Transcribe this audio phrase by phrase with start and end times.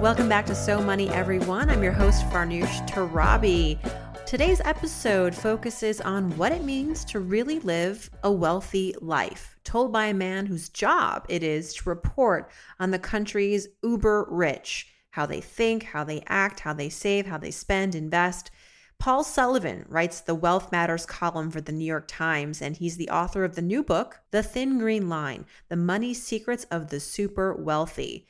[0.00, 1.70] Welcome back to So Money, everyone.
[1.70, 3.78] I'm your host, Farnoosh Torabi.
[4.26, 10.08] Today's episode focuses on what it means to really live a wealthy life, told by
[10.08, 15.40] a man whose job it is to report on the country's uber rich, how they
[15.40, 18.50] think, how they act, how they save, how they spend, invest.
[18.98, 23.08] Paul Sullivan writes the Wealth Matters column for the New York Times, and he's the
[23.08, 27.54] author of the new book, The Thin Green Line The Money Secrets of the Super
[27.54, 28.26] Wealthy.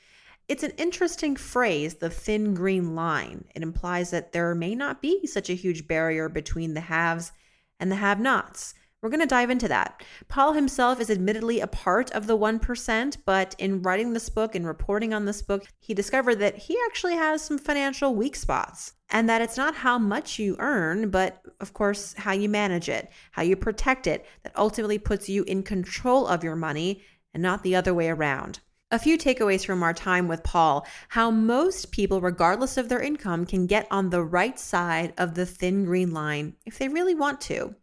[0.49, 3.47] It's an interesting phrase, the thin green line.
[3.55, 7.33] It implies that there may not be such a huge barrier between the haves
[7.81, 8.75] and the have nots.
[9.03, 10.05] We're going to dive into that.
[10.29, 14.67] Paul himself is admittedly a part of the 1%, but in writing this book and
[14.67, 19.29] reporting on this book, he discovered that he actually has some financial weak spots and
[19.29, 23.43] that it's not how much you earn, but of course, how you manage it, how
[23.43, 27.03] you protect it, that ultimately puts you in control of your money
[27.35, 28.61] and not the other way around.
[28.97, 33.45] A few takeaways from our time with Paul how most people, regardless of their income,
[33.45, 37.43] can get on the right side of the thin green line if they really want
[37.43, 37.75] to.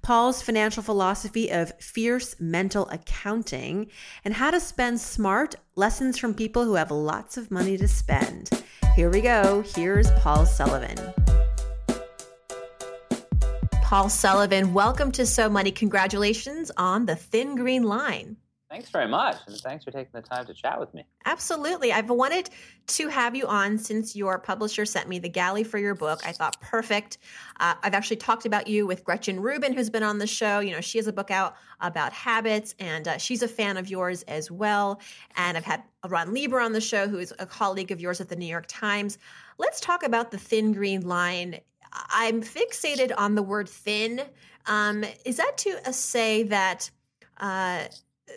[0.00, 3.90] Paul's financial philosophy of fierce mental accounting
[4.24, 8.48] and how to spend smart lessons from people who have lots of money to spend.
[8.96, 9.62] Here we go.
[9.76, 10.96] Here's Paul Sullivan.
[13.82, 15.72] Paul Sullivan, welcome to So Money.
[15.72, 18.38] Congratulations on the thin green line.
[18.70, 19.36] Thanks very much.
[19.46, 21.04] And thanks for taking the time to chat with me.
[21.26, 21.92] Absolutely.
[21.92, 22.50] I've wanted
[22.88, 26.26] to have you on since your publisher sent me the galley for your book.
[26.26, 27.18] I thought perfect.
[27.60, 30.60] Uh, I've actually talked about you with Gretchen Rubin, who's been on the show.
[30.60, 33.88] You know, she has a book out about habits, and uh, she's a fan of
[33.88, 35.00] yours as well.
[35.36, 38.28] And I've had Ron Lieber on the show, who is a colleague of yours at
[38.28, 39.18] the New York Times.
[39.58, 41.60] Let's talk about the thin green line.
[41.92, 44.22] I'm fixated on the word thin.
[44.66, 46.90] Um, is that to say that?
[47.38, 47.84] Uh,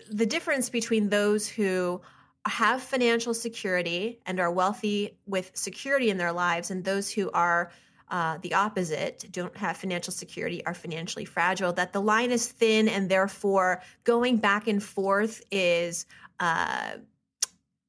[0.10, 2.02] the difference between those who
[2.46, 7.72] have financial security and are wealthy with security in their lives and those who are
[8.10, 12.88] uh, the opposite, don't have financial security, are financially fragile, that the line is thin
[12.88, 16.06] and therefore going back and forth is
[16.40, 16.92] uh,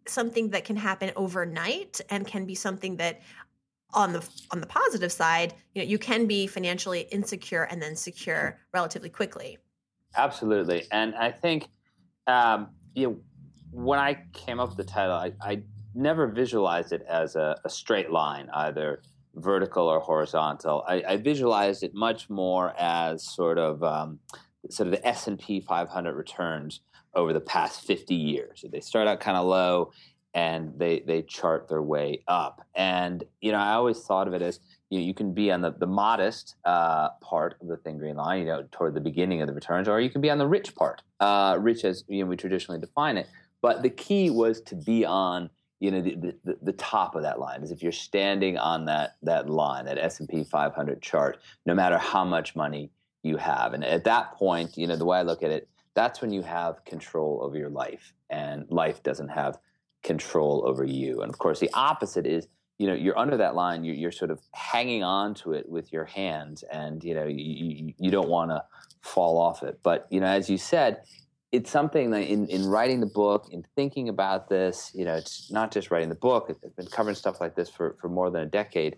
[0.08, 3.20] something that can happen overnight and can be something that
[3.94, 7.96] on the on the positive side, you know, you can be financially insecure and then
[7.96, 9.56] secure relatively quickly.
[10.16, 10.84] Absolutely.
[10.90, 11.68] And I think
[12.28, 13.16] um, you know,
[13.72, 15.62] when I came up with the title, I, I
[15.94, 19.02] never visualized it as a, a, straight line, either
[19.34, 20.84] vertical or horizontal.
[20.86, 24.20] I, I visualized it much more as sort of um,
[24.70, 26.80] sort of the S and P 500 returns
[27.14, 28.64] over the past 50 years.
[28.70, 29.92] They start out kind of low,
[30.34, 32.66] and they they chart their way up.
[32.74, 35.72] And you know, I always thought of it as you, you can be on the,
[35.72, 39.48] the modest uh, part of the thin green line, you know, toward the beginning of
[39.48, 42.30] the returns, or you can be on the rich part, uh, rich as you know,
[42.30, 43.26] we traditionally define it.
[43.60, 45.50] But the key was to be on,
[45.80, 47.62] you know, the, the, the top of that line.
[47.62, 51.74] As if you're standing on that that line, that S and P 500 chart, no
[51.74, 52.90] matter how much money
[53.22, 53.74] you have.
[53.74, 56.42] And at that point, you know, the way I look at it, that's when you
[56.42, 59.58] have control over your life, and life doesn't have
[60.04, 61.22] control over you.
[61.22, 62.46] And of course, the opposite is
[62.78, 65.92] you know you're under that line you're, you're sort of hanging on to it with
[65.92, 68.62] your hands and you know you, you, don't want to
[69.02, 69.80] fall off it.
[69.82, 71.02] But you know as you said
[71.50, 75.50] it's something that in, in writing the book in thinking about this you know it's
[75.50, 78.42] not just writing the book i've been covering stuff like this for, for more than
[78.42, 78.96] a decade.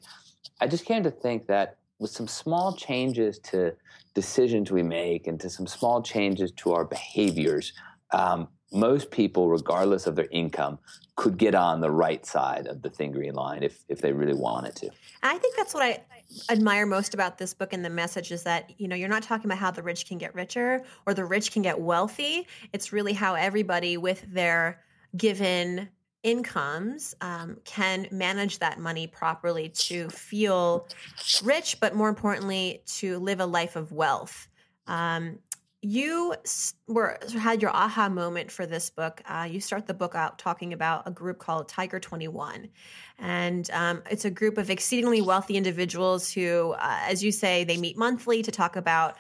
[0.61, 3.75] I just came to think that with some small changes to
[4.15, 7.73] decisions we make and to some small changes to our behaviors
[8.13, 10.79] um, most people, regardless of their income,
[11.17, 14.35] could get on the right side of the thin green line if, if they really
[14.35, 14.91] wanted to.
[15.23, 16.03] I think that's what I
[16.49, 19.47] admire most about this book and the message is that, you know, you're not talking
[19.47, 22.47] about how the rich can get richer or the rich can get wealthy.
[22.73, 24.81] It's really how everybody with their
[25.17, 25.89] given
[26.23, 30.87] incomes um, can manage that money properly to feel
[31.43, 34.49] rich, but more importantly, to live a life of wealth.
[34.87, 35.39] Um,
[35.83, 36.35] you
[36.87, 39.23] were had your aha moment for this book.
[39.25, 42.69] Uh, you start the book out talking about a group called Tiger Twenty One,
[43.19, 47.79] and um, it's a group of exceedingly wealthy individuals who, uh, as you say, they
[47.79, 49.17] meet monthly to talk about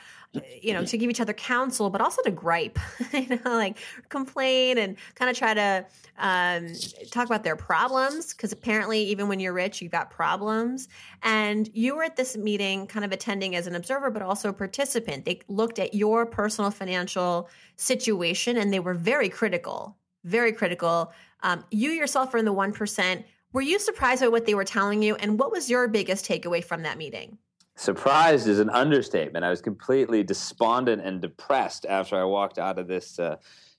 [0.62, 2.78] you know, to give each other counsel, but also to gripe,
[3.12, 3.78] you know, like
[4.08, 5.84] complain and kind of try to
[6.18, 6.68] um,
[7.10, 8.32] talk about their problems.
[8.32, 10.88] Because apparently, even when you're rich, you've got problems.
[11.22, 14.52] And you were at this meeting, kind of attending as an observer, but also a
[14.52, 15.24] participant.
[15.24, 21.12] They looked at your personal financial situation and they were very critical, very critical.
[21.42, 23.24] Um, you yourself are in the 1%.
[23.52, 25.16] Were you surprised by what they were telling you?
[25.16, 27.38] And what was your biggest takeaway from that meeting?
[27.80, 29.42] Surprised is an understatement.
[29.42, 33.36] I was completely despondent and depressed after I walked out of this, uh,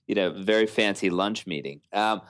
[0.08, 1.82] you know, very fancy lunch meeting.
[1.92, 2.20] Um,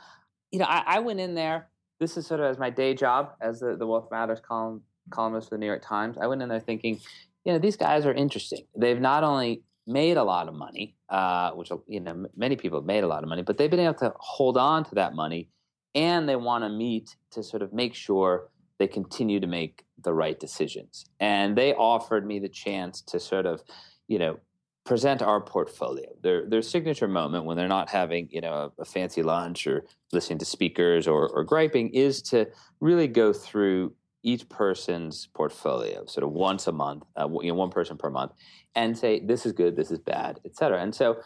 [0.51, 1.71] you know, I, I, went in there.
[1.99, 5.49] This is sort of as my day job as the, the Wealth Matters column, columnist
[5.49, 6.19] for the New York Times.
[6.21, 7.01] I went in there thinking,
[7.47, 8.67] you know, these guys are interesting.
[8.77, 12.87] They've not only made a lot of money, uh, which you know many people have
[12.87, 15.49] made a lot of money, but they've been able to hold on to that money,
[15.95, 18.51] and they want to meet to sort of make sure
[18.83, 21.05] they continue to make the right decisions.
[21.21, 23.63] And they offered me the chance to sort of,
[24.09, 24.41] you know,
[24.85, 26.09] present our portfolio.
[26.21, 29.85] Their their signature moment when they're not having you know a, a fancy lunch or
[30.13, 32.49] listening to speakers or, or griping is to
[32.81, 33.95] really go through
[34.25, 38.33] each person's portfolio, sort of once a month, uh, you know, one person per month,
[38.75, 40.81] and say this is good, this is bad, et cetera.
[40.83, 41.19] And so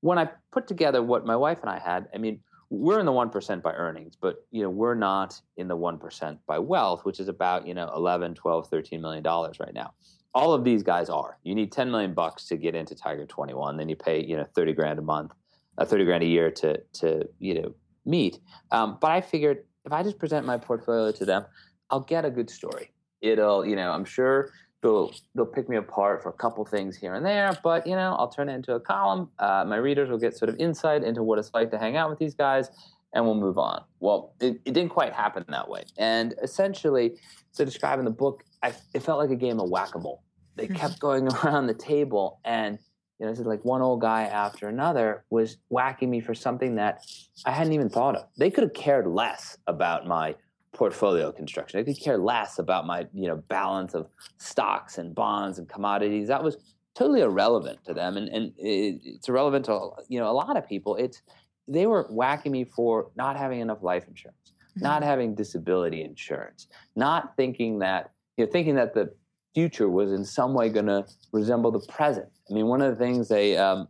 [0.00, 2.40] when I put together what my wife and I had, I mean,
[2.70, 6.58] we're in the 1% by earnings, but you know, we're not in the 1% by
[6.58, 9.92] wealth, which is about, you know, 11, 12, 13 million dollars right now.
[10.34, 11.38] All of these guys are.
[11.44, 14.44] You need 10 million bucks to get into Tiger 21, then you pay, you know,
[14.54, 15.32] 30 grand a month,
[15.78, 17.74] uh, 30 grand a year to to, you know,
[18.04, 18.38] meet.
[18.70, 21.44] Um, but I figured if I just present my portfolio to them,
[21.90, 22.92] I'll get a good story.
[23.20, 24.50] It'll, you know, I'm sure
[24.84, 28.14] they'll they'll pick me apart for a couple things here and there, but you know,
[28.18, 29.30] I'll turn it into a column.
[29.38, 32.10] Uh, my readers will get sort of insight into what it's like to hang out
[32.10, 32.68] with these guys,
[33.14, 33.82] and we'll move on.
[33.98, 37.16] Well, it, it didn't quite happen that way, and essentially,
[37.54, 40.22] to describe in the book, I, it felt like a game of whack a mole.
[40.56, 40.76] They mm-hmm.
[40.76, 42.78] kept going around the table, and
[43.18, 46.74] you know, this is like one old guy after another was whacking me for something
[46.74, 47.00] that
[47.46, 48.26] I hadn't even thought of.
[48.36, 50.34] They could have cared less about my
[50.74, 51.80] portfolio construction.
[51.80, 56.28] I could care less about my you know balance of stocks and bonds and commodities.
[56.28, 56.56] That was
[56.94, 60.68] totally irrelevant to them, and and it, it's irrelevant to you know a lot of
[60.68, 60.96] people.
[60.96, 61.22] It's
[61.66, 64.82] they were whacking me for not having enough life insurance, mm-hmm.
[64.82, 66.66] not having disability insurance,
[66.96, 69.14] not thinking that you know thinking that the
[69.54, 72.26] future was in some way going to resemble the present.
[72.50, 73.88] I mean, one of the things they um,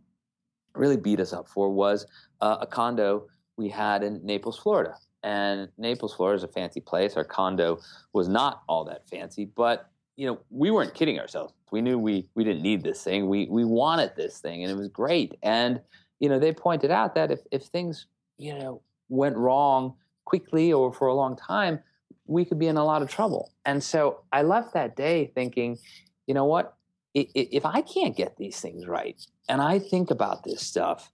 [0.75, 2.07] really beat us up for was
[2.43, 3.27] uh, a condo
[3.57, 7.17] we had in Naples, Florida and Naples, Florida is a fancy place.
[7.17, 7.81] Our condo
[8.12, 11.55] was not all that fancy, but you know, we weren't kidding ourselves.
[11.73, 13.29] We knew we we didn't need this thing.
[13.29, 15.37] We we wanted this thing, and it was great.
[15.43, 15.81] And
[16.21, 18.06] you know, they pointed out that if if things
[18.38, 19.94] you know went wrong
[20.25, 21.81] quickly or for a long time,
[22.27, 23.53] we could be in a lot of trouble.
[23.65, 25.79] And so I left that day thinking,
[26.27, 26.75] you know what?
[27.15, 29.17] If I can't get these things right,
[29.49, 31.11] and I think about this stuff,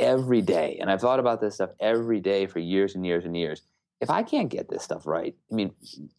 [0.00, 3.36] every day, and I've thought about this stuff every day for years and years and
[3.36, 3.62] years.
[4.00, 5.72] If I can't get this stuff right, I mean,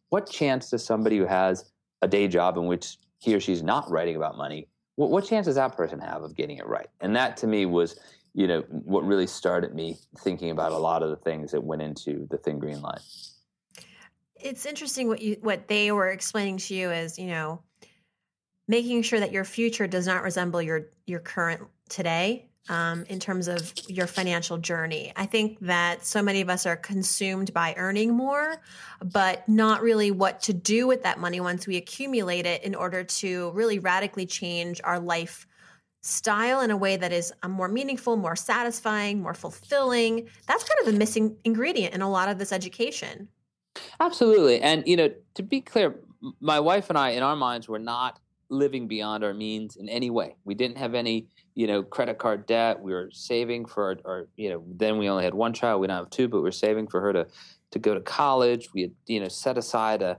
[0.10, 1.66] what chance does somebody who has
[2.04, 5.48] a day job in which he or she's not writing about money, what, what chance
[5.48, 6.88] does that person have of getting it right?
[7.02, 8.00] And that to me was,
[8.34, 11.82] you know, what really started me thinking about a lot of the things that went
[11.82, 13.02] into the thin green line.
[14.40, 17.62] It's interesting what you what they were explaining to you is, you know,
[18.68, 23.48] making sure that your future does not resemble your your current today um, in terms
[23.48, 25.12] of your financial journey.
[25.16, 28.62] I think that so many of us are consumed by earning more,
[29.04, 33.04] but not really what to do with that money once we accumulate it in order
[33.04, 35.48] to really radically change our life
[36.04, 40.28] style in a way that is um, more meaningful, more satisfying, more fulfilling.
[40.48, 43.28] That's kind of a missing ingredient in a lot of this education.
[44.00, 44.62] Absolutely.
[44.62, 45.96] And, you know, to be clear,
[46.40, 50.10] my wife and I, in our minds, were not living beyond our means in any
[50.10, 50.36] way.
[50.44, 52.82] We didn't have any, you know, credit card debt.
[52.82, 55.82] We were saving for our, our, you know, then we only had one child.
[55.82, 57.28] We don't have two, but we are saving for her to
[57.72, 58.70] to go to college.
[58.74, 60.18] We had, you know, set aside a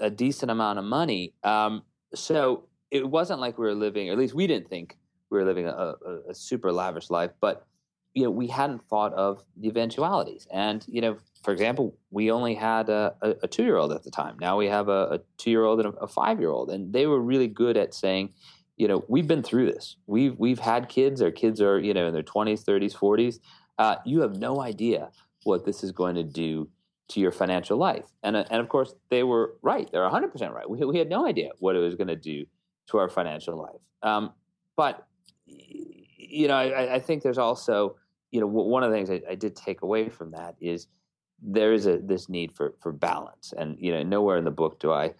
[0.00, 1.34] a decent amount of money.
[1.42, 1.82] Um,
[2.14, 4.96] so it wasn't like we were living, or at least we didn't think
[5.30, 7.30] we were living a, a, a super lavish life.
[7.40, 7.66] But
[8.14, 10.46] you know, we hadn't thought of the eventualities.
[10.52, 14.04] And you know, for example, we only had a, a, a two year old at
[14.04, 14.36] the time.
[14.40, 17.06] Now we have a, a two year old and a, five year old, and they
[17.06, 18.32] were really good at saying,
[18.76, 19.96] you know, we've been through this.
[20.06, 21.22] We've we've had kids.
[21.22, 23.40] Our kids are you know in their twenties, thirties, forties.
[23.78, 25.10] Uh, you have no idea
[25.44, 26.68] what this is going to do
[27.08, 28.06] to your financial life.
[28.22, 29.88] And uh, and of course, they were right.
[29.90, 30.68] They're 100 percent right.
[30.68, 32.44] We we had no idea what it was going to do
[32.88, 33.80] to our financial life.
[34.02, 34.32] Um,
[34.76, 35.06] but
[35.46, 37.96] you know, I, I, think there's also
[38.30, 40.88] you know one of the things I, I did take away from that is
[41.40, 44.80] there is a this need for for balance and you know nowhere in the book
[44.80, 45.12] do i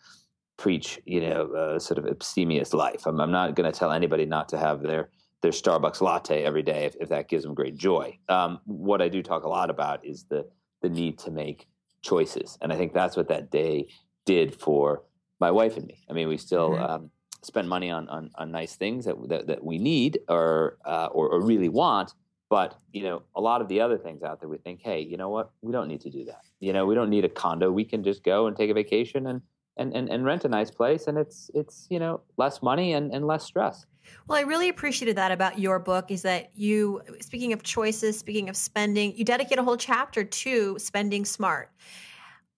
[0.57, 3.07] preach, you know, a sort of abstemious life.
[3.07, 5.11] I'm, I'm not going to tell anybody not to have their
[5.43, 8.19] their Starbucks latte every day if, if that gives them great joy.
[8.31, 10.49] Um, what I do talk a lot about is the
[10.81, 11.67] the need to make
[12.03, 13.89] choices, and I think that's what that day
[14.25, 15.03] did for
[15.41, 16.05] my wife and me.
[16.09, 16.83] I mean, we still mm-hmm.
[16.83, 17.11] um,
[17.43, 21.29] spend money on, on, on nice things that, that, that we need or, uh, or,
[21.29, 22.15] or really want,
[22.49, 25.17] but you know, a lot of the other things out there, we think, hey, you
[25.17, 25.51] know what?
[25.63, 26.43] We don't need to do that.
[26.61, 27.71] You know, we don't need a condo.
[27.71, 29.43] We can just go and take a vacation and
[29.77, 33.13] and, and, and rent a nice place, and it's it's you know less money and,
[33.13, 33.87] and less stress.
[34.29, 38.49] Well, I really appreciated that about your book is that you, speaking of choices, speaking
[38.51, 41.71] of spending, you dedicate a whole chapter to spending smart.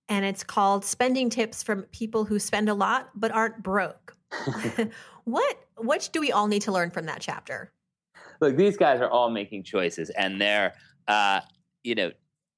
[0.08, 4.16] And it's called Spending Tips from People Who Spend a Lot But Aren't Broke.
[5.24, 7.72] what what do we all need to learn from that chapter?
[8.40, 10.74] look, these guys are all making choices, and they're,
[11.08, 11.40] uh,
[11.82, 12.10] you know,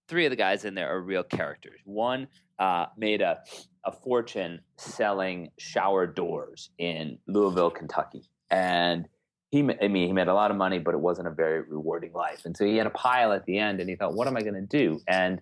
[0.09, 1.81] three of the guys in there are real characters.
[1.85, 3.41] One uh, made a,
[3.89, 9.09] a fortune selling shower doors in Louisville, Kentucky, and
[9.51, 12.13] he, I mean, he made a lot of money, but it wasn't a very rewarding
[12.13, 12.43] life.
[12.45, 14.43] And so he had a pile at the end, and he thought, "What am I
[14.43, 15.41] going to do?" And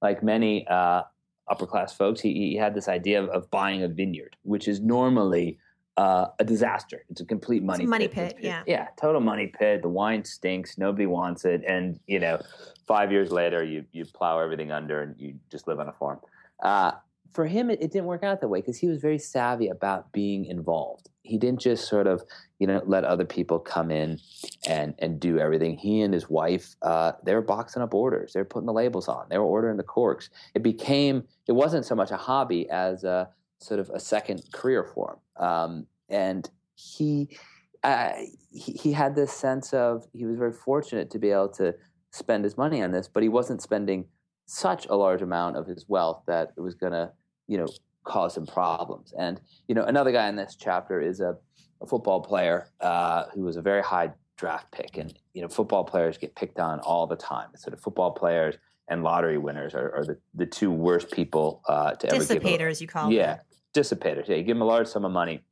[0.00, 1.02] like many uh,
[1.50, 4.80] upper class folks, he, he had this idea of, of, buying a vineyard, which is
[4.80, 5.58] normally
[5.96, 7.04] uh, a disaster.
[7.10, 8.36] It's a complete money a money pit.
[8.36, 8.44] pit.
[8.44, 9.82] Yeah, yeah, total money pit.
[9.82, 10.78] The wine stinks.
[10.78, 12.40] Nobody wants it, and you know,
[12.86, 16.20] five years later, you you plow everything under and you just live on a farm.
[16.62, 16.92] Uh,
[17.32, 20.12] for him, it, it, didn't work out that way because he was very savvy about
[20.12, 21.08] being involved.
[21.22, 22.22] He didn't just sort of,
[22.58, 24.18] you know, let other people come in
[24.66, 25.76] and and do everything.
[25.76, 28.32] He and his wife, uh, they were boxing up orders.
[28.32, 29.26] They were putting the labels on.
[29.30, 30.30] They were ordering the corks.
[30.54, 31.24] It became.
[31.46, 33.28] It wasn't so much a hobby as a
[33.60, 35.46] sort of a second career for him.
[35.46, 37.36] Um, and he,
[37.84, 38.12] uh,
[38.50, 41.74] he, he had this sense of he was very fortunate to be able to
[42.10, 44.06] spend his money on this, but he wasn't spending
[44.46, 47.10] such a large amount of his wealth that it was going to,
[47.50, 47.66] you know,
[48.04, 49.12] cause him problems.
[49.18, 51.36] And you know, another guy in this chapter is a,
[51.82, 55.84] a football player uh, who was a very high draft pick, and you know, football
[55.84, 57.48] players get picked on all the time.
[57.56, 58.56] Sort of football players
[58.88, 62.28] and lottery winners are, are the, the two worst people uh, to ever give.
[62.28, 63.38] Dissipators, you call yeah, them.
[63.74, 64.28] Yeah, dissipators.
[64.28, 65.42] Yeah, you give them a large sum of money,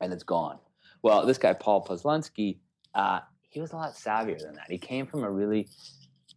[0.00, 0.58] and it's gone.
[1.02, 2.58] Well, this guy Paul Posluszny,
[2.94, 4.70] uh, he was a lot savvier than that.
[4.70, 5.68] He came from a really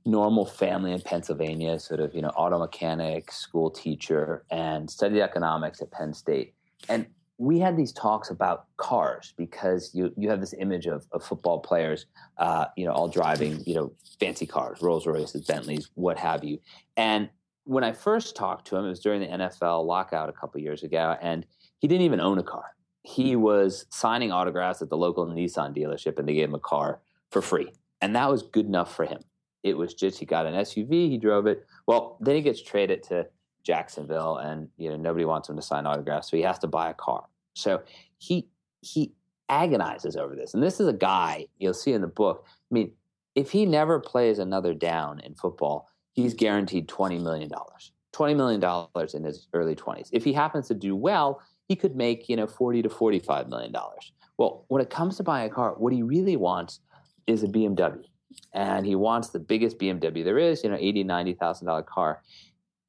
[0.07, 5.81] normal family in Pennsylvania, sort of you know auto mechanic, school teacher, and studied economics
[5.81, 6.53] at Penn State.
[6.89, 7.05] And
[7.37, 11.59] we had these talks about cars because you you have this image of, of football
[11.59, 16.43] players, uh, you know, all driving you know fancy cars, Rolls Royces, Bentleys, what have
[16.43, 16.59] you.
[16.95, 17.29] And
[17.65, 20.83] when I first talked to him, it was during the NFL lockout a couple years
[20.83, 21.45] ago, and
[21.79, 22.63] he didn't even own a car.
[23.03, 27.01] He was signing autographs at the local Nissan dealership, and they gave him a car
[27.29, 27.71] for free,
[28.01, 29.19] and that was good enough for him.
[29.67, 31.65] It was just he got an SUV, he drove it.
[31.88, 33.27] Well, then he gets traded to
[33.63, 36.89] Jacksonville, and you know nobody wants him to sign autographs, so he has to buy
[36.89, 37.25] a car.
[37.53, 37.81] So
[38.17, 38.47] he
[38.81, 39.13] he
[39.50, 42.45] agonizes over this, and this is a guy you'll see in the book.
[42.47, 42.91] I mean,
[43.36, 47.91] if he never plays another down in football, he's guaranteed twenty million dollars.
[48.13, 50.09] Twenty million dollars in his early twenties.
[50.13, 53.71] If he happens to do well, he could make you know forty to forty-five million
[53.71, 54.13] dollars.
[54.38, 56.79] Well, when it comes to buying a car, what he really wants
[57.25, 58.05] is a BMW
[58.53, 62.22] and he wants the biggest BMW there is, you know, eighty, ninety thousand dollar car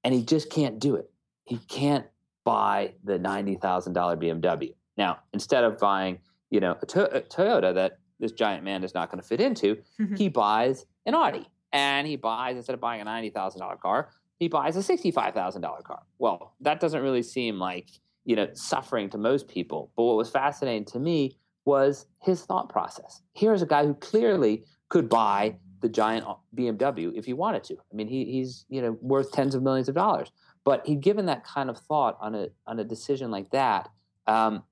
[0.04, 1.10] and he just can't do it.
[1.44, 2.06] He can't
[2.44, 4.74] buy the ninety thousand dollar BMW.
[4.96, 6.18] Now, instead of buying,
[6.50, 9.40] you know, a, to- a Toyota that this giant man is not going to fit
[9.40, 10.16] into, mm-hmm.
[10.16, 14.10] he buys an Audi, and he buys instead of buying a ninety thousand dollar car,
[14.38, 16.02] he buys a sixty five thousand dollar car.
[16.18, 17.90] Well, that doesn't really seem like
[18.24, 19.92] you know suffering to most people.
[19.96, 23.20] But what was fascinating to me was his thought process.
[23.34, 27.74] Here's a guy who clearly could buy the giant BMW if he wanted to.
[27.74, 30.32] I mean, he, he's you know worth tens of millions of dollars,
[30.64, 33.88] but he'd given that kind of thought on a on a decision like that,
[34.26, 34.62] um,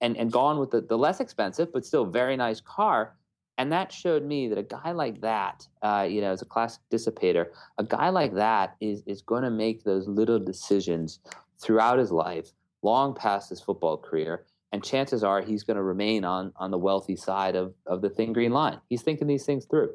[0.00, 3.16] and and gone with the, the less expensive but still very nice car.
[3.56, 6.82] And that showed me that a guy like that, uh, you know, as a classic
[6.90, 7.46] dissipator,
[7.78, 11.20] a guy like that is is going to make those little decisions
[11.60, 12.52] throughout his life,
[12.82, 16.78] long past his football career, and chances are he's going to remain on on the
[16.78, 18.80] wealthy side of of the thin green line.
[18.88, 19.94] He's thinking these things through.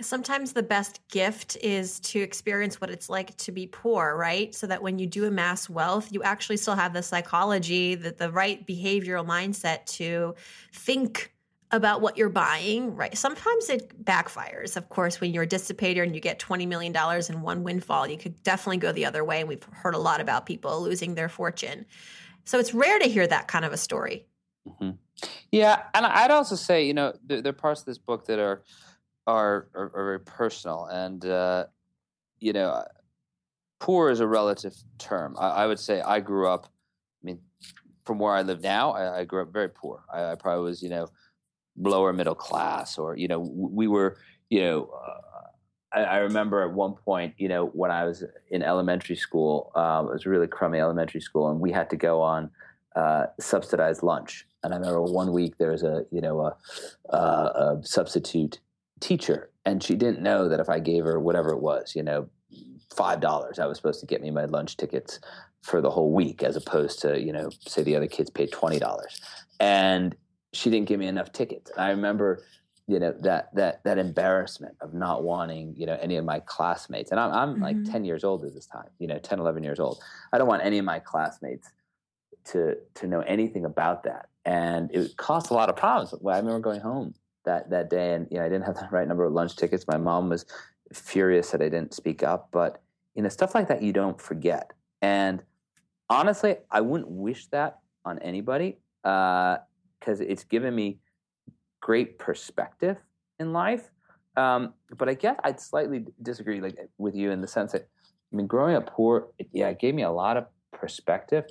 [0.00, 4.52] Sometimes the best gift is to experience what it's like to be poor, right?
[4.52, 8.32] So that when you do amass wealth, you actually still have the psychology, the, the
[8.32, 10.34] right behavioral mindset to
[10.72, 11.32] think
[11.70, 13.16] about what you're buying, right?
[13.16, 14.76] Sometimes it backfires.
[14.76, 16.92] Of course, when you're a dissipator and you get $20 million
[17.28, 19.38] in one windfall, you could definitely go the other way.
[19.38, 21.86] And we've heard a lot about people losing their fortune.
[22.44, 24.26] So it's rare to hear that kind of a story.
[24.68, 24.90] Mm-hmm.
[25.50, 25.82] Yeah.
[25.94, 28.62] And I'd also say, you know, there, there, are parts of this book that are
[29.26, 31.64] are, are, are very personal, and uh,
[32.40, 32.84] you know,
[33.80, 35.34] poor is a relative term.
[35.38, 36.66] I, I, would say I grew up.
[36.66, 37.40] I mean,
[38.04, 40.04] from where I live now, I, I grew up very poor.
[40.12, 41.08] I, I, probably was, you know,
[41.78, 44.18] lower middle class, or you know, we were,
[44.50, 44.90] you know.
[44.90, 45.33] Uh,
[45.94, 50.06] I, I, remember at one point, you know, when I was in elementary school, um,
[50.06, 52.50] it was really crummy elementary school, and we had to go on
[52.96, 54.46] uh, subsidized lunch.
[54.62, 56.52] And I remember one week there was a, you know,
[57.10, 58.60] a, a substitute
[59.00, 62.28] teacher, and she didn't know that if I gave her whatever it was, you know,
[62.94, 65.20] five dollars, I was supposed to get me my lunch tickets
[65.62, 68.78] for the whole week, as opposed to, you know, say the other kids paid twenty
[68.78, 69.20] dollars,
[69.60, 70.16] and
[70.52, 71.70] she didn't give me enough tickets.
[71.72, 72.42] And I remember
[72.86, 77.10] you know that that that embarrassment of not wanting you know any of my classmates.
[77.10, 77.62] And i'm, I'm mm-hmm.
[77.62, 80.02] like 10 years old at this time you know 10 11 years old.
[80.32, 81.70] I don't want any of my classmates
[82.46, 84.28] to to know anything about that.
[84.44, 86.12] And it caused a lot of problems.
[86.12, 87.14] I remember going home
[87.44, 89.86] that that day and you know i didn't have the right number of lunch tickets.
[89.86, 90.44] My mom was
[90.92, 92.48] furious that i didn't speak up.
[92.52, 92.82] But
[93.14, 94.72] you know stuff like that you don't forget.
[95.00, 95.42] And
[96.10, 100.98] honestly i wouldn't wish that on anybody because uh, it's given me
[101.84, 102.96] great perspective
[103.38, 103.90] in life.
[104.38, 107.82] Um, but I guess I'd slightly disagree like with you in the sense that
[108.32, 111.44] I mean, growing up poor, it, yeah, it gave me a lot of perspective,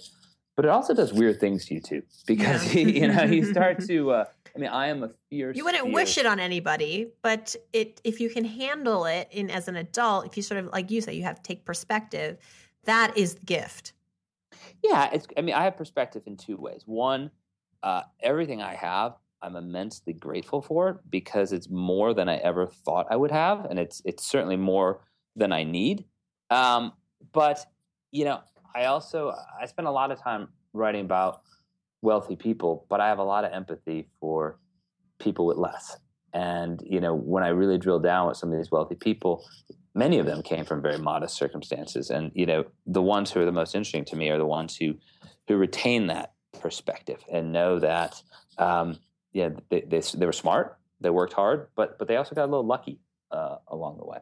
[0.55, 2.81] but it also does weird things to you too because yeah.
[2.81, 4.11] you know you start to.
[4.11, 4.25] Uh,
[4.55, 5.55] I mean, I am a fierce.
[5.55, 9.51] You wouldn't fierce, wish it on anybody, but it if you can handle it in
[9.51, 12.37] as an adult, if you sort of like you say, you have to take perspective.
[12.85, 13.93] That is the gift.
[14.81, 15.27] Yeah, it's.
[15.37, 16.81] I mean, I have perspective in two ways.
[16.85, 17.29] One,
[17.83, 19.13] uh, everything I have
[19.43, 23.65] I'm immensely grateful for it because it's more than I ever thought I would have,
[23.65, 25.01] and it's it's certainly more
[25.35, 26.05] than I need.
[26.49, 26.93] Um,
[27.33, 27.65] but
[28.11, 28.39] you know,
[28.75, 31.41] I also I spend a lot of time writing about
[32.01, 34.59] wealthy people, but I have a lot of empathy for
[35.19, 35.97] people with less.
[36.33, 39.45] And you know, when I really drill down with some of these wealthy people,
[39.93, 43.45] many of them came from very modest circumstances, and you know, the ones who are
[43.45, 44.95] the most interesting to me are the ones who
[45.47, 48.21] who retain that perspective and know that
[48.57, 48.97] um,
[49.33, 52.51] yeah, they, they, they were smart, they worked hard, but but they also got a
[52.51, 52.99] little lucky
[53.31, 54.19] uh, along the way.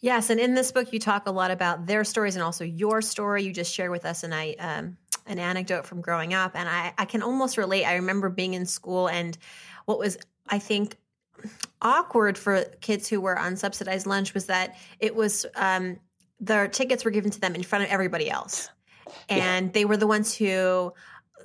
[0.00, 3.02] Yes, and in this book, you talk a lot about their stories and also your
[3.02, 3.42] story.
[3.42, 6.92] You just share with us, and I um, an anecdote from growing up, and I
[6.98, 7.84] I can almost relate.
[7.84, 9.36] I remember being in school, and
[9.86, 10.18] what was
[10.48, 10.96] I think
[11.82, 15.98] awkward for kids who were on subsidized lunch was that it was um,
[16.40, 18.68] their tickets were given to them in front of everybody else,
[19.28, 19.72] and yeah.
[19.72, 20.92] they were the ones who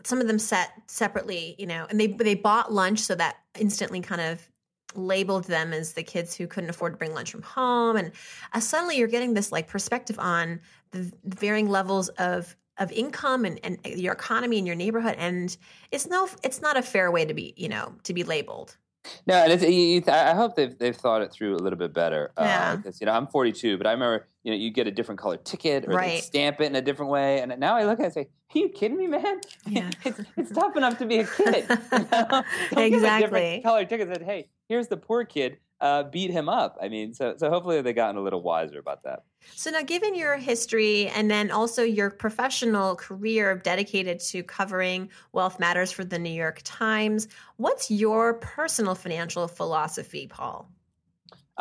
[0.04, 4.02] some of them set separately, you know, and they they bought lunch so that instantly
[4.02, 4.48] kind of
[4.96, 8.12] labeled them as the kids who couldn't afford to bring lunch from home and
[8.54, 10.60] uh, suddenly you're getting this like perspective on
[10.92, 15.56] the varying levels of of income and, and your economy in your neighborhood and
[15.92, 18.78] it's no it's not a fair way to be you know to be labeled
[19.26, 22.32] no, and it's, I hope they've they've thought it through a little bit better.
[22.38, 22.76] Uh, yeah.
[22.76, 25.38] Because you know I'm 42, but I remember you know you get a different color
[25.38, 26.10] ticket or right.
[26.10, 28.22] they stamp it in a different way, and now I look at it and say,
[28.22, 29.42] "Are you kidding me, man?
[29.68, 29.90] Yeah.
[30.04, 31.66] it's, it's tough enough to be a kid.
[32.78, 33.62] exactly.
[33.64, 36.78] color ticket that hey, here's the poor kid uh, beat him up.
[36.82, 39.24] I mean, so so hopefully they've gotten a little wiser about that.
[39.56, 45.60] So now, given your history and then also your professional career dedicated to covering wealth
[45.60, 47.28] matters for the New York Times,
[47.58, 50.70] what's your personal financial philosophy, Paul?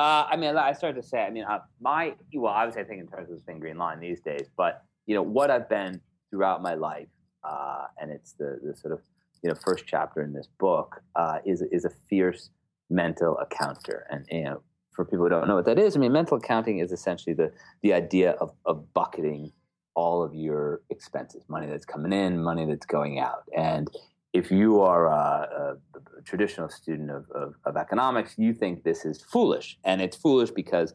[0.01, 3.03] Uh, I mean, I started to say, I mean, uh, my well, obviously, I think
[3.03, 6.01] in terms of the thin green line these days, but you know what I've been
[6.31, 7.09] throughout my life,
[7.45, 9.01] uh, and it's the the sort of
[9.43, 12.49] you know first chapter in this book uh, is is a fierce
[12.89, 14.07] mental accounter.
[14.09, 16.79] And you know, for people who don't know what that is, I mean, mental accounting
[16.79, 19.53] is essentially the the idea of, of bucketing
[19.97, 23.43] all of your expenses, money that's coming in, money that's going out.
[23.55, 23.87] And
[24.33, 25.77] if you are a,
[26.19, 29.79] a traditional student of, of, of, economics, you think this is foolish.
[29.85, 30.95] And it's foolish because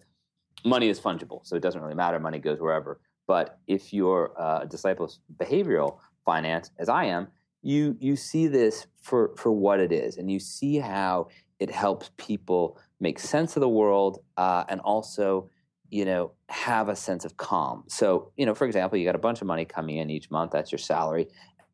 [0.63, 1.41] money is fungible.
[1.43, 2.19] So it doesn't really matter.
[2.19, 2.99] Money goes wherever.
[3.27, 7.27] But if you're a disciple of behavioral finance, as I am,
[7.61, 10.17] you, you see this for, for what it is.
[10.17, 11.27] And you see how
[11.59, 15.49] it helps people make sense of the world uh, and also
[15.91, 19.19] you know have a sense of calm so you know for example you got a
[19.19, 21.27] bunch of money coming in each month that's your salary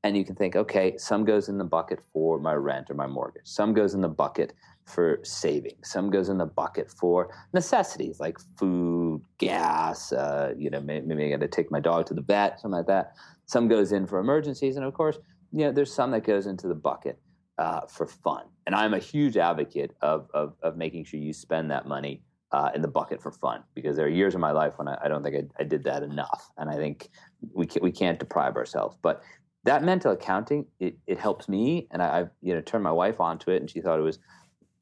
[0.03, 3.07] and you can think okay some goes in the bucket for my rent or my
[3.07, 4.53] mortgage some goes in the bucket
[4.85, 10.81] for saving some goes in the bucket for necessities like food gas uh, you know
[10.81, 13.13] maybe, maybe i got to take my dog to the vet something like that
[13.45, 15.19] some goes in for emergencies and of course
[15.51, 17.19] you know there's some that goes into the bucket
[17.61, 18.45] uh, for fun.
[18.65, 22.71] And I'm a huge advocate of, of, of making sure you spend that money uh,
[22.73, 25.07] in the bucket for fun because there are years of my life when I, I
[25.07, 26.49] don't think I, I, did that enough.
[26.57, 27.09] And I think
[27.53, 28.97] we, can, we can't deprive ourselves.
[29.01, 29.21] But
[29.63, 31.87] that mental accounting, it, it helps me.
[31.91, 34.19] And I, have you know, turned my wife onto it and she thought it was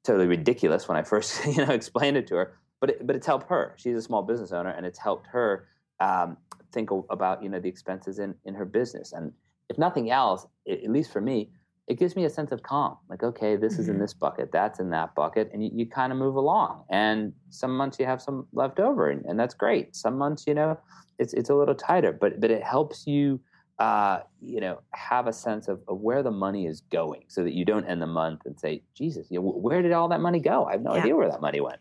[0.03, 2.53] totally ridiculous when I first you know, explained it to her.
[2.79, 3.75] But, it, but it's helped her.
[3.77, 5.67] She's a small business owner and it's helped her
[5.99, 6.37] um,
[6.71, 9.33] think about you know the expenses in, in her business and
[9.69, 11.49] if nothing else, at least for me,
[11.87, 12.97] it gives me a sense of calm.
[13.09, 13.81] Like, okay, this mm-hmm.
[13.81, 14.01] is in mm-hmm.
[14.01, 16.83] this bucket, that's in that bucket, and you, you kind of move along.
[16.89, 19.95] And some months you have some left over, and, and, that's great.
[19.95, 20.77] Some months, you know,
[21.17, 23.39] it's it's a little tighter, but but it helps you,
[23.79, 27.53] uh, you know, have a sense of, of where the money is going, so that
[27.53, 30.39] you don't end the month and say, Jesus, you know, where did all that money
[30.39, 30.65] go?
[30.65, 31.01] I have no yeah.
[31.01, 31.79] idea where that money went.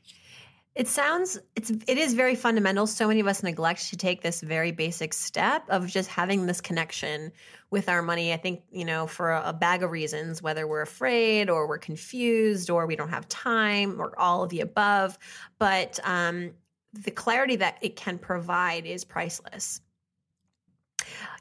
[0.75, 2.87] It sounds it's it is very fundamental.
[2.87, 6.61] So many of us neglect to take this very basic step of just having this
[6.61, 7.33] connection
[7.71, 8.33] with our money.
[8.33, 11.79] I think, you know, for a, a bag of reasons, whether we're afraid or we're
[11.79, 15.19] confused or we don't have time or all of the above.
[15.59, 16.53] But um,
[16.93, 19.81] the clarity that it can provide is priceless.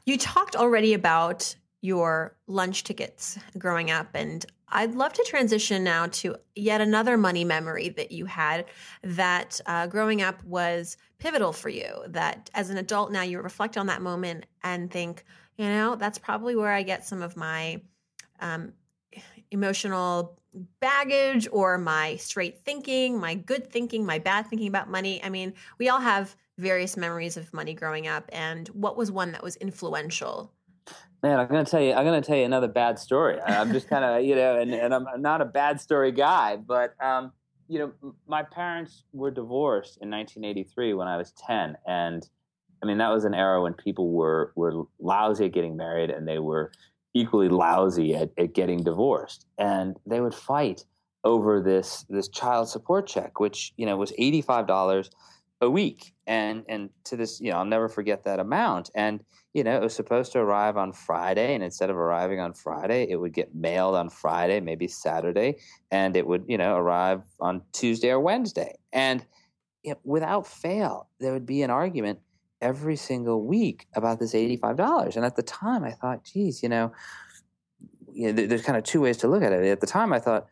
[0.04, 6.06] You talked already about your lunch tickets growing up and I'd love to transition now
[6.06, 8.66] to yet another money memory that you had
[9.02, 12.04] that uh, growing up was pivotal for you.
[12.08, 15.24] That as an adult now you reflect on that moment and think,
[15.56, 17.80] you know, that's probably where I get some of my
[18.40, 18.72] um,
[19.50, 20.38] emotional
[20.80, 25.22] baggage or my straight thinking, my good thinking, my bad thinking about money.
[25.22, 28.28] I mean, we all have various memories of money growing up.
[28.32, 30.52] And what was one that was influential
[31.22, 31.94] Man, I'm gonna tell you.
[31.94, 33.40] I'm gonna tell you another bad story.
[33.40, 36.94] I'm just kind of, you know, and, and I'm not a bad story guy, but
[37.02, 37.32] um,
[37.66, 42.28] you know, my parents were divorced in 1983 when I was 10, and
[42.82, 46.26] I mean that was an era when people were were lousy at getting married, and
[46.26, 46.70] they were
[47.14, 50.84] equally lousy at, at getting divorced, and they would fight
[51.24, 55.10] over this this child support check, which you know was 85 dollars
[55.60, 59.22] a week, and and to this, you know, I'll never forget that amount, and
[59.54, 63.06] you know, it was supposed to arrive on Friday, and instead of arriving on Friday,
[63.10, 65.56] it would get mailed on Friday, maybe Saturday,
[65.90, 68.74] and it would, you know, arrive on Tuesday or Wednesday.
[68.92, 69.24] And
[69.82, 72.20] you know, without fail, there would be an argument
[72.60, 75.16] every single week about this $85.
[75.16, 76.92] And at the time, I thought, geez, you know,
[78.12, 79.66] you know there's kind of two ways to look at it.
[79.66, 80.46] At the time, I thought,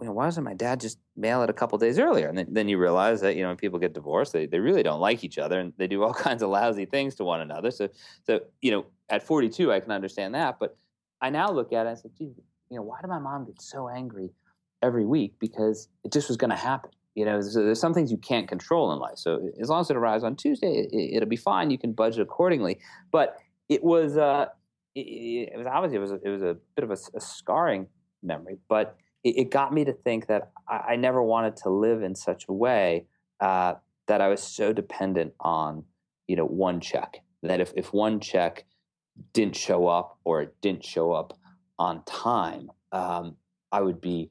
[0.00, 2.28] you know, why doesn't my dad just mail it a couple days earlier?
[2.28, 4.82] And then, then you realize that, you know, when people get divorced, they, they really
[4.82, 7.70] don't like each other and they do all kinds of lousy things to one another.
[7.70, 7.88] So,
[8.24, 10.58] so, you know, at 42, I can understand that.
[10.58, 10.76] But
[11.22, 12.34] I now look at it and say, geez,
[12.70, 14.32] you know, why did my mom get so angry
[14.82, 15.34] every week?
[15.38, 16.90] Because it just was going to happen.
[17.14, 19.16] You know, there's some things you can't control in life.
[19.16, 21.70] So as long as it arrives on Tuesday, it, will be fine.
[21.70, 22.78] You can budget accordingly.
[23.10, 23.38] But
[23.70, 24.46] it was, uh,
[24.94, 27.86] it, it was obviously it was a, it was a bit of a, a scarring
[28.22, 32.02] memory, but it, it got me to think that I, I, never wanted to live
[32.02, 33.06] in such a way
[33.40, 33.74] uh,
[34.06, 35.84] that I was so dependent on,
[36.28, 37.22] you know, one check.
[37.42, 38.64] That if, if one check
[39.32, 41.36] didn't show up or it didn't show up
[41.78, 43.36] on time, um,
[43.72, 44.30] I would be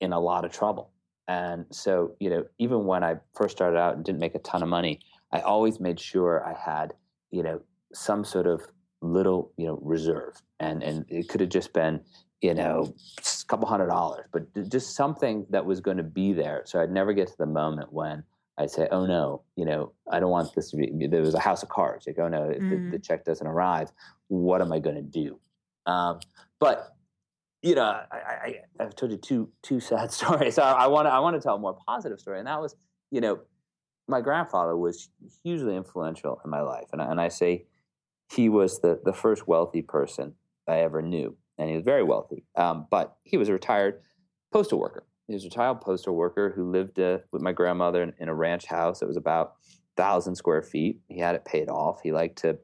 [0.00, 0.90] in a lot of trouble.
[1.28, 4.62] And so, you know, even when I first started out and didn't make a ton
[4.62, 5.00] of money,
[5.32, 6.94] I always made sure I had,
[7.32, 7.60] you know,
[7.92, 8.62] some sort of
[9.02, 10.40] little, you know, reserve.
[10.60, 12.00] And and it could have just been,
[12.40, 16.62] you know, a couple hundred dollars, but just something that was going to be there.
[16.66, 18.24] So I'd never get to the moment when
[18.58, 21.40] I'd say, oh no, you know, I don't want this to be, there was a
[21.40, 22.06] house of cards.
[22.06, 22.90] Like, oh no, mm.
[22.90, 23.90] the, the, check doesn't arrive.
[24.28, 25.38] What am I going to do?
[25.86, 26.20] Um,
[26.60, 26.94] but,
[27.62, 30.58] you know, I, I, have told you two, two sad stories.
[30.58, 32.38] I, I want to, I want to tell a more positive story.
[32.38, 32.76] And that was,
[33.10, 33.40] you know,
[34.08, 35.08] my grandfather was
[35.42, 36.86] hugely influential in my life.
[36.92, 37.66] And I, and I say
[38.32, 40.34] he was the, the first wealthy person
[40.68, 42.44] I ever knew and he was very wealthy.
[42.56, 44.00] Um, but he was a retired
[44.52, 45.04] postal worker.
[45.26, 48.34] He was a retired postal worker who lived uh, with my grandmother in, in, a
[48.34, 49.54] ranch house that was about
[49.96, 51.00] thousand square feet.
[51.08, 52.00] He had it paid off.
[52.02, 52.58] He liked to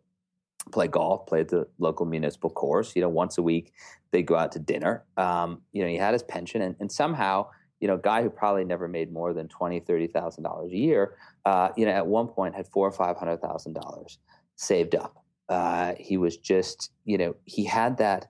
[0.71, 2.95] play golf, play at the local municipal course.
[2.95, 3.73] You know, once a week
[4.13, 5.05] they'd go out to dinner.
[5.17, 7.49] Um, you know, he had his pension, and, and somehow
[7.83, 10.77] you know, a guy who probably never made more than twenty, thirty thousand dollars a
[10.77, 14.19] year, uh, you know, at one point had four or five hundred thousand dollars
[14.55, 15.17] saved up.
[15.49, 18.29] Uh, he was just, you know, he had that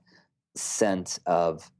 [0.55, 1.71] sense of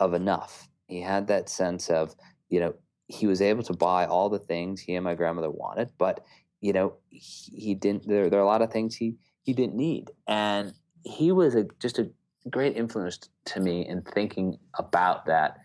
[0.00, 0.68] of enough.
[0.86, 2.14] He had that sense of,
[2.48, 2.74] you know,
[3.06, 6.24] he was able to buy all the things he and my grandmother wanted, but
[6.60, 8.08] you know, he, he didn't.
[8.08, 10.72] There, there are a lot of things he he didn't need, and
[11.04, 12.10] he was a, just a
[12.48, 15.58] great influence to me in thinking about that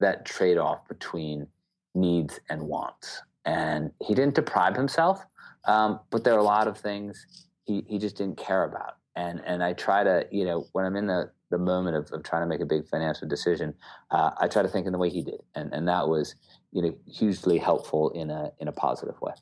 [0.00, 1.46] that trade off between
[1.94, 3.20] needs and wants.
[3.44, 5.20] And he didn't deprive himself,
[5.66, 7.26] um, but there are a lot of things
[7.64, 8.94] he, he just didn't care about.
[9.14, 12.22] And and I try to, you know, when I'm in the the moment of, of
[12.22, 13.74] trying to make a big financial decision,
[14.10, 16.34] uh, I try to think in the way he did, and and that was
[16.72, 19.32] you know hugely helpful in a in a positive way.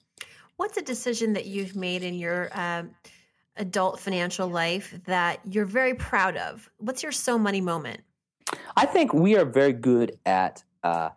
[0.56, 2.90] What's a decision that you've made in your um,
[3.56, 6.70] adult financial life that you're very proud of?
[6.78, 8.00] What's your so money moment?
[8.76, 11.10] I think we are very good at uh,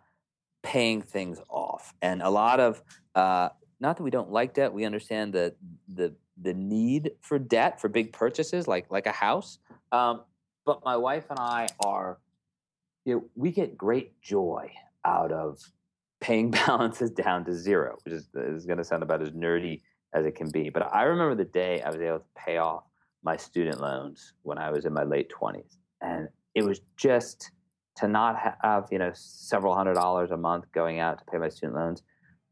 [0.62, 2.82] paying things off, and a lot of
[3.14, 5.54] uh, not that we don't like debt, we understand the
[5.88, 9.58] the the need for debt for big purchases like like a house.
[9.92, 10.22] Um,
[10.68, 12.18] but my wife and I are,
[13.06, 14.70] you know, we get great joy
[15.02, 15.58] out of
[16.20, 19.80] paying balances down to zero, which is, uh, is going to sound about as nerdy
[20.12, 20.68] as it can be.
[20.68, 22.84] But I remember the day I was able to pay off
[23.24, 25.78] my student loans when I was in my late 20s.
[26.02, 27.50] And it was just
[27.96, 31.48] to not have, you know, several hundred dollars a month going out to pay my
[31.48, 32.02] student loans.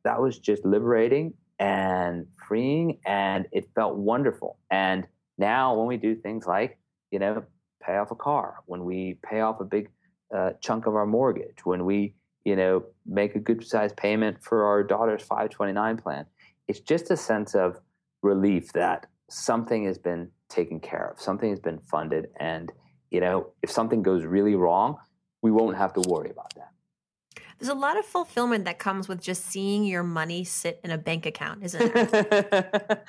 [0.05, 4.59] That was just liberating and freeing and it felt wonderful.
[4.71, 6.79] And now when we do things like,
[7.11, 7.45] you know,
[7.87, 9.89] pay off a car, when we pay off a big
[10.35, 14.65] uh, chunk of our mortgage, when we, you know, make a good sized payment for
[14.65, 16.27] our daughter's 529 plan,
[16.69, 17.79] it's just a sense of
[18.23, 22.27] relief that something has been taken care of, something has been funded.
[22.41, 22.73] And,
[23.11, 24.97] you know, if something goes really wrong,
[25.43, 26.71] we won't have to worry about that.
[27.59, 30.99] There's a lot of fulfillment that comes with just seeing your money sit in a
[30.99, 33.05] bank account, isn't there?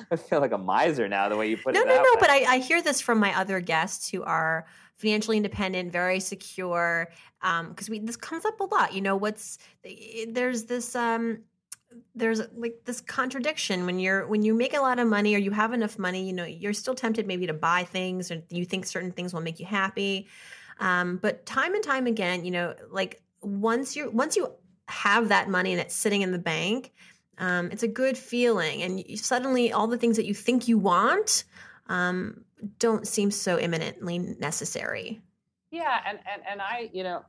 [0.10, 1.86] I feel like a miser now, the way you put no, it.
[1.86, 5.36] No, no, no, but I, I, hear this from my other guests who are financially
[5.36, 7.10] independent, very secure.
[7.40, 8.94] Because um, we this comes up a lot.
[8.94, 9.58] You know, what's
[10.28, 11.40] there's this um,
[12.14, 15.50] there's like this contradiction when you're when you make a lot of money or you
[15.50, 16.26] have enough money.
[16.26, 19.40] You know, you're still tempted maybe to buy things or you think certain things will
[19.40, 20.28] make you happy.
[20.78, 24.52] Um, but time and time again, you know, like once you once you
[24.88, 26.92] have that money and it's sitting in the bank,
[27.38, 30.78] um, it's a good feeling, and you, suddenly all the things that you think you
[30.78, 31.44] want
[31.88, 32.44] um,
[32.78, 35.20] don't seem so imminently necessary.
[35.70, 37.22] Yeah, and and and I, you know,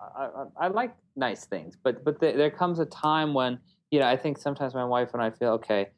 [0.00, 3.58] I, I, I like nice things, but but the, there comes a time when
[3.90, 5.88] you know I think sometimes my wife and I feel okay,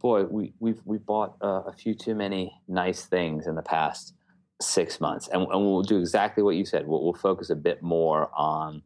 [0.00, 4.14] boy, we we've we bought uh, a few too many nice things in the past
[4.60, 6.86] six months, and, and we'll do exactly what you said.
[6.86, 8.82] We'll, we'll focus a bit more on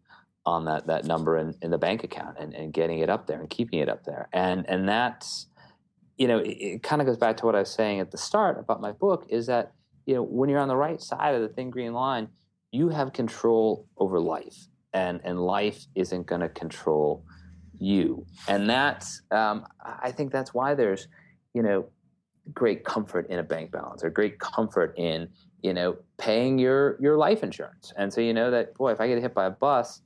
[0.47, 3.41] on that that number in, in the bank account and, and getting it up there
[3.41, 4.29] and keeping it up there.
[4.33, 5.47] And and that's
[6.17, 8.19] you know, it, it kind of goes back to what I was saying at the
[8.19, 9.73] start about my book is that,
[10.07, 12.29] you know, when you're on the right side of the thin green line,
[12.71, 14.69] you have control over life.
[14.93, 17.25] And and life isn't gonna control
[17.79, 18.27] you.
[18.47, 21.09] And that's um, I think that's why there's,
[21.53, 21.89] you know,
[22.53, 25.29] great comfort in a bank balance or great comfort in
[25.63, 29.09] you know paying your your life insurance and so you know that boy if i
[29.09, 30.03] get hit by a bus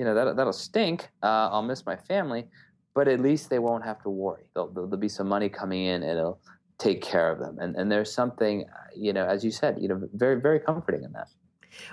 [0.00, 1.10] you know that that'll stink.
[1.22, 2.46] Uh, I'll miss my family,
[2.94, 4.44] but at least they won't have to worry.
[4.54, 6.40] There'll, there'll, be some money coming in, and it'll
[6.78, 7.58] take care of them.
[7.58, 8.64] And and there's something,
[8.96, 11.28] you know, as you said, you know, very very comforting in that.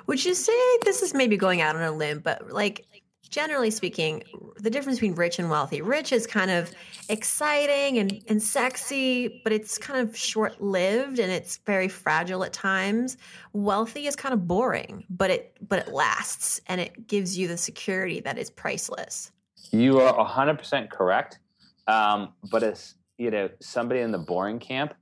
[0.06, 0.54] Would you say
[0.86, 2.86] this is maybe going out on a limb, but like
[3.28, 4.24] generally speaking,
[4.58, 5.82] the difference between rich and wealthy.
[5.82, 6.72] Rich is kind of
[7.10, 12.54] exciting and, and sexy, but it's kind of short lived and it's very fragile at
[12.54, 13.18] times.
[13.54, 17.58] Wealthy is kind of boring, but it but it lasts and it gives you the
[17.58, 19.32] security that is priceless.
[19.72, 21.40] You are hundred percent correct.
[21.88, 24.94] Um, but as you know, somebody in the boring camp,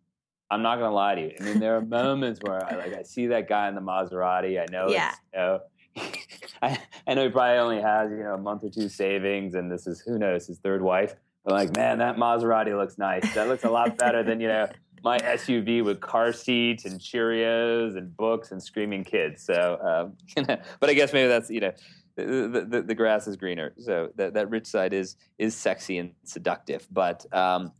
[0.51, 1.31] I'm not gonna lie to you.
[1.39, 4.61] I mean, there are moments where I like I see that guy in the Maserati.
[4.61, 5.09] I know yeah.
[5.11, 5.59] it's you know,
[6.61, 9.71] I, I know he probably only has you know a month or two savings, and
[9.71, 11.15] this is who knows his third wife.
[11.43, 13.33] But like, man, that Maserati looks nice.
[13.35, 14.67] That looks a lot better than you know
[15.03, 19.43] my SUV with car seats and Cheerios and books and screaming kids.
[19.43, 20.47] So, um,
[20.79, 21.73] but I guess maybe that's you know.
[22.17, 26.11] The, the, the, grass is greener, so that, that rich side is is sexy and
[26.23, 26.87] seductive.
[26.89, 27.73] But um,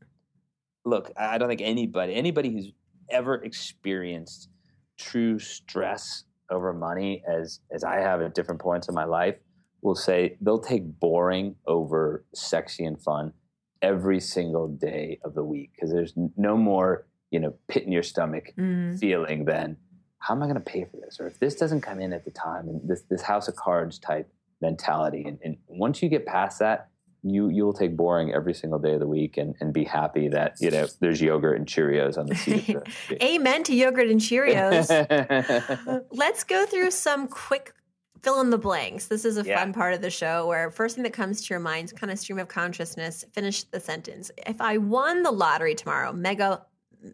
[0.83, 2.73] look, I don't think anybody anybody who's
[3.09, 4.49] ever experienced
[4.97, 9.35] true stress over money as as I have at different points in my life
[9.81, 13.33] will say they'll take boring over sexy and fun
[13.81, 18.03] every single day of the week because there's no more you know pit in your
[18.03, 18.97] stomach mm.
[18.99, 19.77] feeling than
[20.19, 22.25] how am I going to pay for this or if this doesn't come in at
[22.25, 24.27] the time and this this house of cards type
[24.61, 26.89] mentality and, and once you get past that
[27.25, 30.27] you you will take boring every single day of the week and, and be happy
[30.29, 32.77] that you know there's yogurt and Cheerios on the seat.
[33.23, 36.05] Amen to yogurt and Cheerios.
[36.11, 37.73] Let's go through some quick
[38.21, 39.07] fill in the blanks.
[39.07, 39.59] This is a yeah.
[39.59, 42.19] fun part of the show where first thing that comes to your mind, kind of
[42.19, 43.25] stream of consciousness.
[43.33, 44.29] Finish the sentence.
[44.45, 46.63] If I won the lottery tomorrow, mega,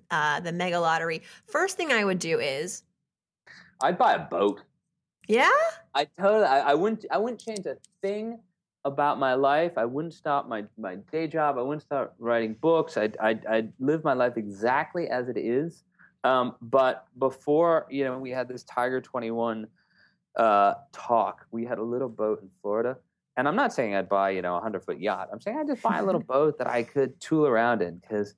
[0.09, 2.83] uh, the mega lottery, first thing I would do is
[3.81, 4.61] I'd buy a boat.
[5.27, 5.49] Yeah,
[5.95, 6.45] I totally.
[6.45, 7.05] I, I wouldn't.
[7.09, 8.39] I wouldn't change a thing
[8.85, 9.77] about my life.
[9.77, 11.57] I wouldn't stop my, my day job.
[11.57, 12.97] I wouldn't stop writing books.
[12.97, 15.83] I'd, I'd, I'd live my life exactly as it is.
[16.23, 19.67] Um, but before, you know, we had this Tiger 21
[20.35, 22.97] uh, talk, we had a little boat in Florida.
[23.37, 25.29] And I'm not saying I'd buy, you know, a 100 foot yacht.
[25.31, 28.35] I'm saying I'd just buy a little boat that I could tool around in because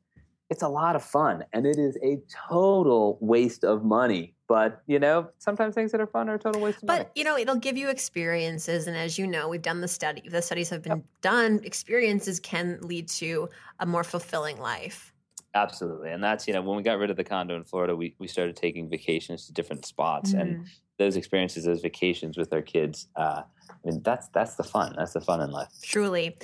[0.49, 4.99] it's a lot of fun and it is a total waste of money but you
[4.99, 7.09] know sometimes things that are fun are a total waste of but money.
[7.15, 10.43] you know it'll give you experiences and as you know we've done the study the
[10.43, 11.05] studies have been yep.
[11.21, 15.09] done experiences can lead to a more fulfilling life
[15.55, 16.09] Absolutely.
[16.09, 18.27] And that's, you know, when we got rid of the condo in Florida, we, we
[18.27, 20.41] started taking vacations to different spots mm-hmm.
[20.41, 23.07] and those experiences, those vacations with our kids.
[23.15, 24.95] Uh, I mean, that's, that's the fun.
[24.97, 25.69] That's the fun in life.
[25.83, 26.35] Truly.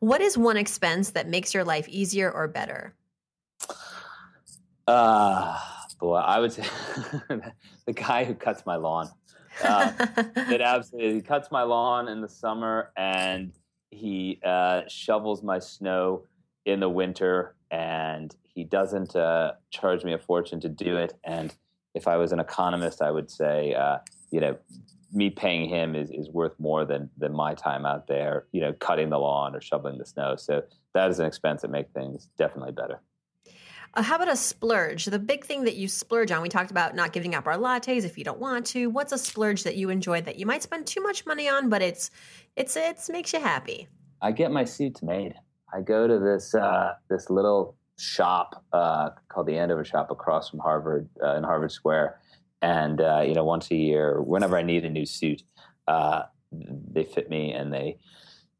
[0.00, 2.94] What is one expense that makes your life easier or better?
[4.88, 5.56] Uh,
[5.98, 6.62] boy, I would say
[7.86, 9.10] the guy who cuts my lawn.
[9.62, 9.92] Uh,
[10.36, 13.52] it absolutely he cuts my lawn in the summer and
[13.90, 16.24] he uh, shovels my snow
[16.64, 21.14] in the winter and he doesn't uh, charge me a fortune to do it.
[21.24, 21.54] And
[21.94, 23.98] if I was an economist, I would say, uh,
[24.30, 24.56] you know,
[25.12, 28.72] me paying him is, is worth more than than my time out there, you know,
[28.74, 30.36] cutting the lawn or shoveling the snow.
[30.36, 30.62] So
[30.94, 33.00] that is an expense that makes things definitely better.
[33.94, 35.06] Uh, how about a splurge?
[35.06, 36.42] The big thing that you splurge on.
[36.42, 38.88] We talked about not giving up our lattes if you don't want to.
[38.88, 41.82] What's a splurge that you enjoy that you might spend too much money on, but
[41.82, 42.10] it's
[42.56, 43.88] it's it's makes you happy?
[44.20, 45.34] I get my suits made.
[45.72, 50.60] I go to this uh, this little shop uh, called the Andover Shop across from
[50.60, 52.20] Harvard uh, in Harvard Square,
[52.62, 55.42] and uh, you know once a year, whenever I need a new suit,
[55.86, 56.22] uh,
[56.52, 57.98] they fit me and they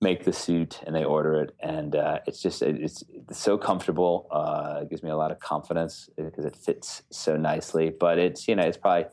[0.00, 4.28] make the suit and they order it, and uh, it's just it's, it's, so comfortable.
[4.30, 7.90] Uh, it gives me a lot of confidence because it fits so nicely.
[7.90, 9.06] But it's you know it's probably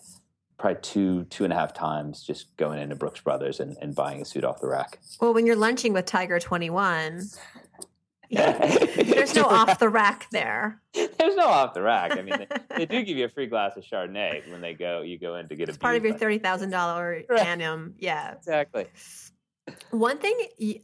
[0.58, 4.22] probably two two and a half times just going into Brooks Brothers and, and buying
[4.22, 5.00] a suit off the rack.
[5.20, 7.24] Well, when you're lunching with Tiger Twenty One.
[8.32, 10.82] There's no off the rack there.
[10.94, 12.18] There's no off the rack.
[12.18, 15.04] I mean, they, they, do give you a free glass of Chardonnay when they go.
[15.04, 17.94] You go in to get it's a part of your thirty thousand dollar annum.
[18.00, 18.88] Yeah, exactly.
[19.92, 20.38] One thing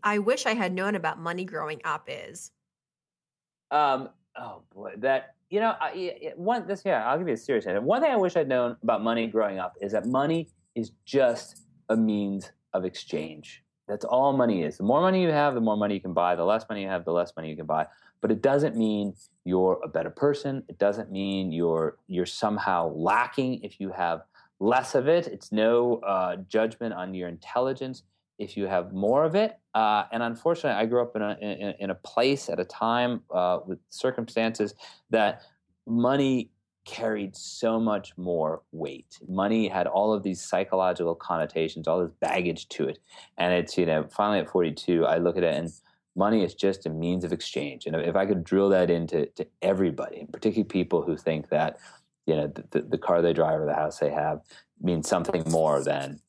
[0.03, 2.51] I wish I had known about money growing up is,
[3.69, 7.65] um, oh boy, that you know, I, one this yeah, I'll give you a serious
[7.65, 7.81] answer.
[7.81, 11.63] One thing I wish I'd known about money growing up is that money is just
[11.89, 13.63] a means of exchange.
[13.87, 14.77] That's all money is.
[14.77, 16.35] The more money you have, the more money you can buy.
[16.35, 17.87] The less money you have, the less money you can buy.
[18.21, 19.13] But it doesn't mean
[19.43, 20.63] you're a better person.
[20.69, 24.21] It doesn't mean you're you're somehow lacking if you have
[24.59, 25.27] less of it.
[25.27, 28.03] It's no uh, judgment on your intelligence
[28.39, 29.59] if you have more of it.
[29.73, 33.21] Uh, and unfortunately, I grew up in a in, in a place at a time
[33.33, 34.73] uh, with circumstances
[35.09, 35.43] that
[35.87, 36.51] money
[36.85, 39.19] carried so much more weight.
[39.27, 42.99] Money had all of these psychological connotations, all this baggage to it.
[43.37, 45.71] And it's, you know, finally at 42, I look at it and
[46.15, 47.85] money is just a means of exchange.
[47.85, 51.77] And if I could drill that into to everybody, and particularly people who think that,
[52.25, 54.41] you know, the, the car they drive or the house they have
[54.81, 56.19] means something more than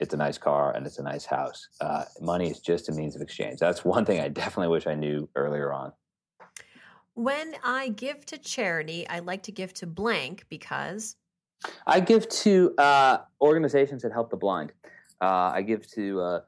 [0.00, 1.68] it's a nice car and it's a nice house.
[1.80, 3.60] Uh, money is just a means of exchange.
[3.60, 5.92] That's one thing I definitely wish I knew earlier on.
[7.14, 11.16] When I give to charity, I like to give to blank because
[11.86, 14.72] I give to uh, organizations that help the blind.
[15.20, 16.40] Uh, I give to uh,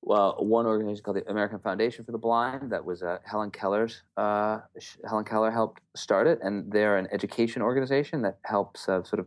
[0.00, 2.72] well one organization called the American Foundation for the Blind.
[2.72, 4.02] That was uh, Helen Keller's.
[4.16, 4.60] Uh,
[5.06, 9.26] Helen Keller helped start it, and they're an education organization that helps uh, sort of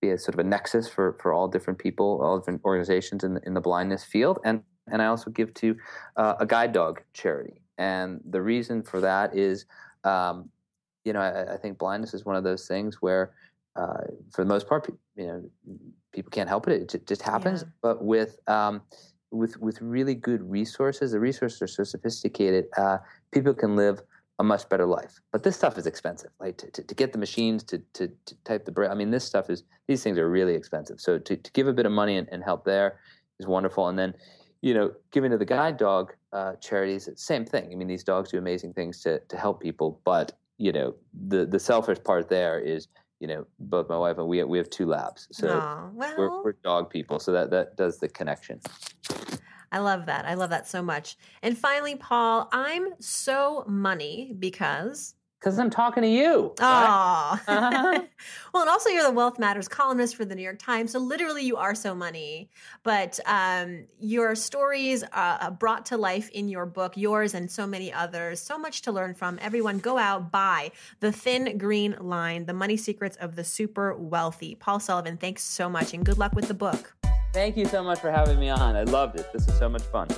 [0.00, 3.34] be a sort of a nexus for for all different people, all different organizations in
[3.34, 4.38] the, in the blindness field.
[4.44, 5.76] And and I also give to
[6.16, 9.66] a guide dog charity, and the reason for that is
[10.04, 10.48] um,
[11.04, 13.32] you know, I, I, think blindness is one of those things where,
[13.76, 15.50] uh, for the most part, you know,
[16.12, 17.62] people can't help it; it just happens.
[17.62, 17.68] Yeah.
[17.82, 18.82] But with um,
[19.30, 22.98] with with really good resources, the resources are so sophisticated, uh,
[23.32, 24.02] people can live
[24.40, 25.20] a much better life.
[25.32, 26.30] But this stuff is expensive.
[26.40, 28.90] Like to, to, to get the machines to, to, to type the Braille.
[28.90, 30.98] I mean, this stuff is these things are really expensive.
[30.98, 32.98] So to, to give a bit of money and, and help there
[33.38, 33.88] is wonderful.
[33.88, 34.14] And then
[34.62, 37.70] you know, giving to the guide dog uh, charities, same thing.
[37.72, 40.94] I mean, these dogs do amazing things to to help people, but you know,
[41.28, 42.88] the the selfish part there is,
[43.20, 46.14] you know, both my wife and we we have two labs, so oh, well.
[46.18, 48.60] we're, we're dog people, so that that does the connection.
[49.72, 50.24] I love that.
[50.26, 51.16] I love that so much.
[51.42, 56.52] And finally, Paul, I'm so money because because I'm talking to you.
[56.60, 56.62] Oh.
[56.62, 57.40] Right?
[57.48, 58.02] Uh-huh.
[58.52, 60.92] well, and also you're the Wealth Matters columnist for the New York Times.
[60.92, 62.50] So literally you are so money.
[62.82, 67.66] But um, your stories uh, uh, brought to life in your book, yours and so
[67.66, 68.40] many others.
[68.40, 69.38] So much to learn from.
[69.40, 74.56] Everyone go out, buy The Thin Green Line, The Money Secrets of the Super Wealthy.
[74.56, 76.99] Paul Sullivan, thanks so much and good luck with the book.
[77.32, 78.76] Thank you so much for having me on.
[78.76, 79.32] I loved it.
[79.32, 80.08] This is so much fun.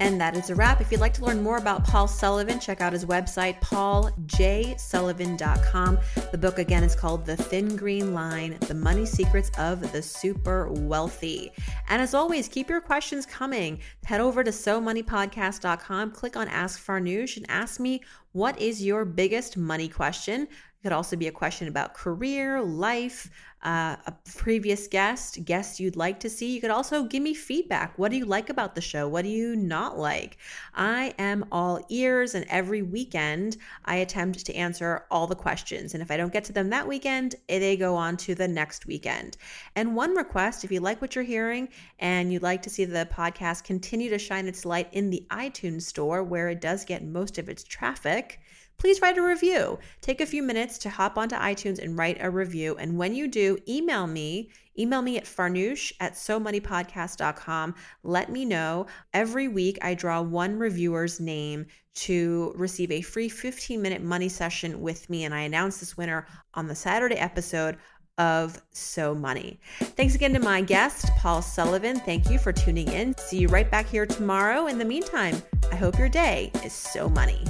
[0.00, 0.80] And that is a wrap.
[0.80, 5.98] If you'd like to learn more about Paul Sullivan, check out his website, pauljsullivan.com.
[6.32, 10.72] The book again is called The Thin Green Line The Money Secrets of the Super
[10.72, 11.52] Wealthy.
[11.90, 13.78] And as always, keep your questions coming.
[14.06, 18.00] Head over to SoMoneyPodcast.com, click on Ask Farnoosh, and ask me
[18.32, 20.48] what is your biggest money question It
[20.82, 23.28] could also be a question about career, life,
[23.62, 26.54] uh, a previous guest, guests you'd like to see.
[26.54, 27.98] You could also give me feedback.
[27.98, 29.06] What do you like about the show?
[29.06, 30.38] What do you not like?
[30.74, 35.92] I am all ears, and every weekend I attempt to answer all the questions.
[35.92, 38.86] And if I don't get to them that weekend, they go on to the next
[38.86, 39.36] weekend.
[39.76, 43.08] And one request if you like what you're hearing and you'd like to see the
[43.12, 47.36] podcast continue to shine its light in the iTunes store where it does get most
[47.36, 48.39] of its traffic,
[48.80, 49.78] please write a review.
[50.00, 52.76] Take a few minutes to hop onto iTunes and write a review.
[52.78, 54.50] And when you do, email me.
[54.78, 57.74] Email me at farnoosh at somoneypodcast.com.
[58.02, 58.86] Let me know.
[59.12, 61.66] Every week, I draw one reviewer's name
[61.96, 65.24] to receive a free 15 minute money session with me.
[65.24, 67.76] And I announce this winner on the Saturday episode
[68.16, 69.60] of So Money.
[69.80, 72.00] Thanks again to my guest, Paul Sullivan.
[72.00, 73.16] Thank you for tuning in.
[73.18, 74.66] See you right back here tomorrow.
[74.66, 77.44] In the meantime, I hope your day is so money.